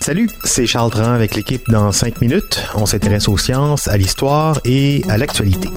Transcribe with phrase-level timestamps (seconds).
[0.00, 2.60] Salut, c'est Charles Dran avec l'équipe dans 5 minutes.
[2.74, 5.68] On s'intéresse aux sciences, à l'histoire et à l'actualité.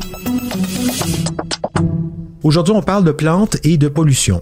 [2.42, 4.42] Aujourd'hui, on parle de plantes et de pollution.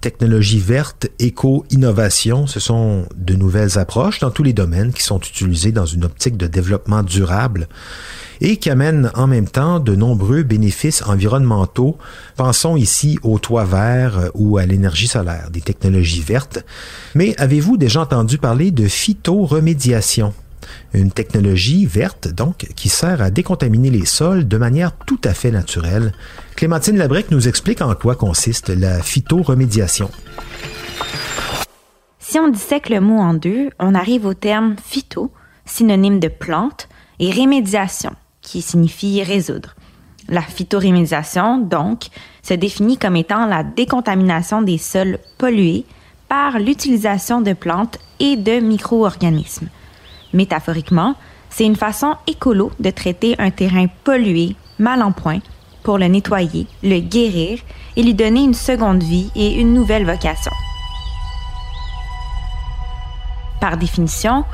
[0.00, 5.72] Technologie verte, éco-innovation, ce sont de nouvelles approches dans tous les domaines qui sont utilisés
[5.72, 7.68] dans une optique de développement durable
[8.40, 11.98] et qui amènent en même temps de nombreux bénéfices environnementaux.
[12.36, 16.64] Pensons ici au toit vert ou à l'énergie solaire, des technologies vertes.
[17.14, 20.32] Mais avez-vous déjà entendu parler de phytoremédiation?
[20.94, 25.50] Une technologie verte, donc, qui sert à décontaminer les sols de manière tout à fait
[25.50, 26.12] naturelle.
[26.56, 30.10] Clémentine Labrec nous explique en quoi consiste la phytoremédiation.
[32.18, 35.32] Si on dissèque le mot en deux, on arrive au terme phyto,
[35.64, 36.88] synonyme de plante,
[37.20, 39.74] et rémédiation, qui signifie résoudre.
[40.28, 42.08] La phytorémédiation, donc,
[42.42, 45.86] se définit comme étant la décontamination des sols pollués
[46.28, 49.68] par l'utilisation de plantes et de micro-organismes.
[50.32, 51.14] Métaphoriquement,
[51.50, 55.40] c'est une façon écolo de traiter un terrain pollué, mal en point,
[55.82, 57.60] pour le nettoyer, le guérir
[57.96, 60.52] et lui donner une seconde vie et une nouvelle vocation.
[63.60, 64.44] Par définition,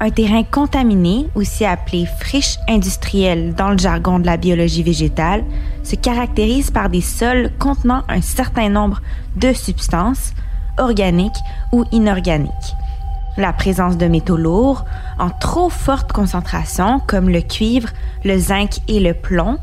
[0.00, 5.44] un terrain contaminé, aussi appelé friche industrielle dans le jargon de la biologie végétale,
[5.82, 9.00] se caractérise par des sols contenant un certain nombre
[9.36, 10.32] de substances,
[10.78, 11.32] organiques
[11.72, 12.73] ou inorganiques.
[13.36, 14.84] La présence de métaux lourds
[15.18, 17.88] en trop forte concentration, comme le cuivre,
[18.24, 19.58] le zinc et le plomb,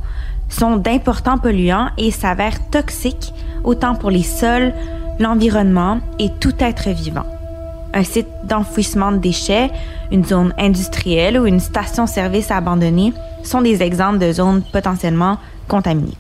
[0.49, 4.73] sont d'importants polluants et s'avèrent toxiques autant pour les sols,
[5.19, 7.25] l'environnement et tout être vivant
[7.93, 9.69] un site d'enfouissement de déchets,
[10.11, 13.13] une zone industrielle ou une station-service abandonnée
[13.43, 16.17] sont des exemples de zones potentiellement contaminées.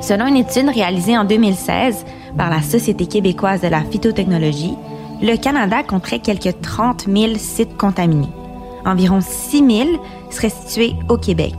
[0.00, 2.04] Selon une étude réalisée en 2016
[2.36, 4.74] par la Société québécoise de la phytotechnologie,
[5.22, 8.28] le Canada compterait quelques 30 000 sites contaminés.
[8.84, 9.88] Environ 6 000
[10.30, 11.54] seraient situés au Québec.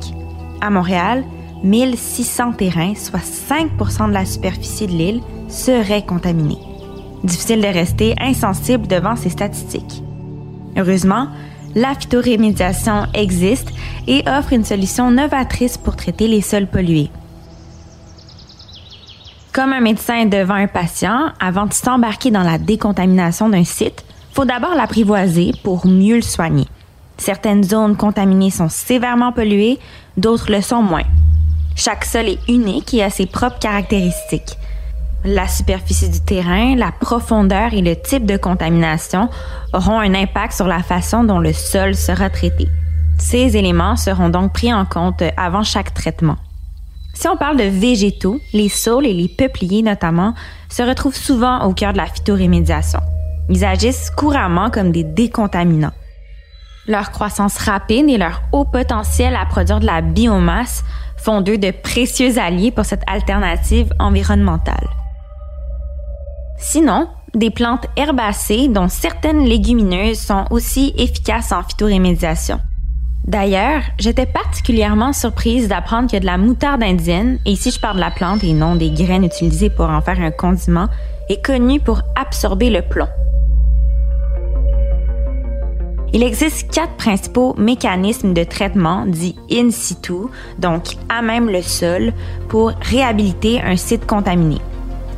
[0.59, 1.23] À Montréal,
[1.63, 6.59] 1600 terrains, soit 5% de la superficie de l'île, seraient contaminés.
[7.23, 10.03] Difficile de rester insensible devant ces statistiques.
[10.77, 11.27] Heureusement,
[11.75, 13.69] la phytorémédiation existe
[14.07, 17.09] et offre une solution novatrice pour traiter les sols pollués.
[19.53, 24.45] Comme un médecin devant un patient, avant de s'embarquer dans la décontamination d'un site, faut
[24.45, 26.67] d'abord l'apprivoiser pour mieux le soigner.
[27.19, 29.77] Certaines zones contaminées sont sévèrement polluées,
[30.17, 31.03] d'autres le sont moins.
[31.75, 34.57] Chaque sol est unique et a ses propres caractéristiques.
[35.23, 39.29] La superficie du terrain, la profondeur et le type de contamination
[39.71, 42.67] auront un impact sur la façon dont le sol sera traité.
[43.19, 46.37] Ces éléments seront donc pris en compte avant chaque traitement.
[47.13, 50.33] Si on parle de végétaux, les saules et les peupliers notamment
[50.69, 52.99] se retrouvent souvent au cœur de la phytorémédiation.
[53.49, 55.93] Ils agissent couramment comme des décontaminants.
[56.87, 60.83] Leur croissance rapide et leur haut potentiel à produire de la biomasse
[61.15, 64.89] font d'eux de précieux alliés pour cette alternative environnementale.
[66.57, 72.59] Sinon, des plantes herbacées dont certaines légumineuses sont aussi efficaces en phytorémédiation.
[73.25, 78.01] D'ailleurs, j'étais particulièrement surprise d'apprendre que de la moutarde indienne, et ici je parle de
[78.01, 80.89] la plante et non des graines utilisées pour en faire un condiment,
[81.29, 83.07] est connue pour absorber le plomb.
[86.11, 90.27] Il existe quatre principaux mécanismes de traitement dits in situ,
[90.59, 92.11] donc à même le sol,
[92.49, 94.59] pour réhabiliter un site contaminé.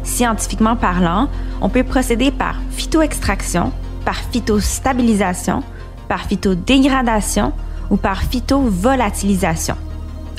[0.03, 1.27] Scientifiquement parlant,
[1.59, 3.73] on peut procéder par phytoextraction,
[4.05, 5.63] par phytostabilisation,
[6.07, 7.51] par phytodégradation
[7.89, 9.75] ou par phytovolatilisation.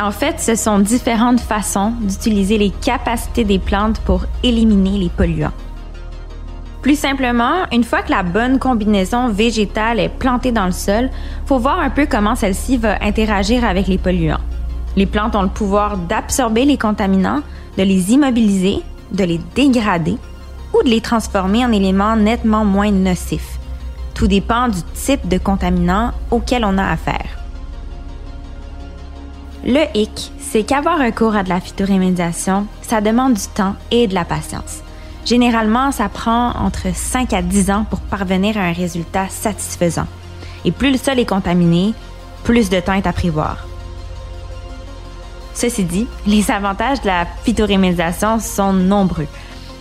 [0.01, 5.53] En fait, ce sont différentes façons d'utiliser les capacités des plantes pour éliminer les polluants.
[6.83, 11.11] Plus simplement, une fois que la bonne combinaison végétale est plantée dans le sol,
[11.47, 14.41] faut voir un peu comment celle-ci va interagir avec les polluants.
[14.97, 17.43] Les plantes ont le pouvoir d'absorber les contaminants,
[17.77, 18.83] de les immobiliser
[19.13, 20.19] de les dégrader
[20.75, 23.59] ou de les transformer en éléments nettement moins nocifs.
[24.15, 27.36] Tout dépend du type de contaminant auquel on a affaire.
[29.69, 34.15] Le hic, c'est qu'avoir recours à de la phytorémédiation, ça demande du temps et de
[34.15, 34.81] la patience.
[35.25, 40.07] Généralement, ça prend entre 5 à 10 ans pour parvenir à un résultat satisfaisant.
[40.65, 41.95] Et plus le sol est contaminé,
[42.45, 43.67] plus de temps est à prévoir.
[45.53, 49.27] Ceci dit, les avantages de la phytorémédiation sont nombreux.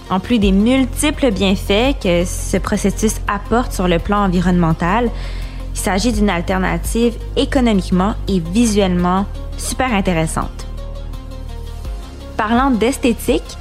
[0.09, 5.11] En plus des multiples bienfaits que ce processus apporte sur le plan environnemental,
[5.85, 10.65] s'agit d'une alternative économiquement et visuellement super intéressante.
[12.37, 13.57] Parlant d'esthétique,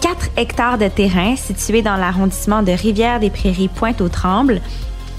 [0.00, 4.62] 4 hectares de terrain situés dans l'arrondissement de Rivière-des-Prairies-Pointe-aux-Trembles,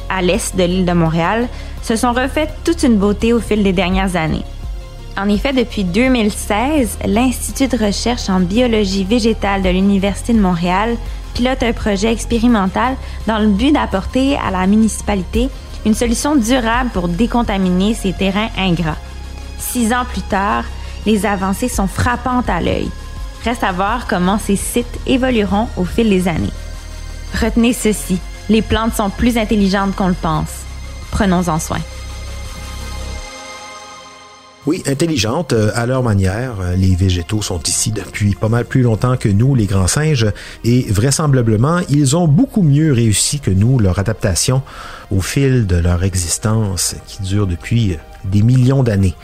[0.10, 1.48] à l'est de l'île de Montréal,
[1.84, 4.44] se sont refaites toute une beauté au fil des dernières années.
[5.18, 10.98] En effet, depuis 2016, l'Institut de recherche en biologie végétale de l'Université de Montréal
[11.36, 12.95] pilote un projet expérimental
[13.28, 15.50] dans le but d'apporter à la municipalité
[15.86, 18.98] une solution durable pour décontaminer ces terrains ingrats.
[19.58, 20.66] Six ans plus tard,
[21.06, 22.90] les avancées sont frappantes à l'œil.
[23.44, 26.52] Reste à voir comment ces sites évolueront au fil des années.
[27.40, 30.64] Retenez ceci, les plantes sont plus intelligentes qu'on le pense.
[31.12, 31.80] Prenons-en soin.
[34.66, 36.56] Oui, intelligentes euh, à leur manière.
[36.60, 40.28] Euh, les végétaux sont ici depuis pas mal plus longtemps que nous, les grands singes,
[40.66, 44.62] et vraisemblablement, ils ont beaucoup mieux réussi que nous leur adaptation
[45.12, 49.16] au fil de leur existence qui dure depuis des millions d'années.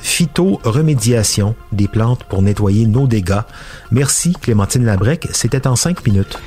[0.00, 3.42] Phyto-remédiation des plantes pour nettoyer nos dégâts.
[3.90, 6.38] Merci Clémentine Labrec, c'était en cinq minutes.